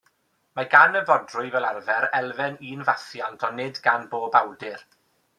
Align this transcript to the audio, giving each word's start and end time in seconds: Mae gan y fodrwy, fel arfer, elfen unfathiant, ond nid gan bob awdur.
Mae 0.59 0.67
gan 0.69 0.95
y 0.99 1.01
fodrwy, 1.09 1.49
fel 1.55 1.67
arfer, 1.67 2.07
elfen 2.19 2.55
unfathiant, 2.69 3.37
ond 3.49 3.57
nid 3.63 3.77
gan 3.89 4.07
bob 4.15 4.39
awdur. 4.41 4.83